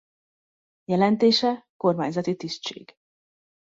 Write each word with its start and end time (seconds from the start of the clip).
Jelentése 0.85 1.67
kormányzati 1.77 2.35
tisztség. 2.35 2.95